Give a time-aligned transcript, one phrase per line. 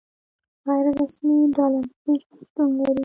[0.65, 2.99] غیر رسمي ډالرایزیشن شتون لري.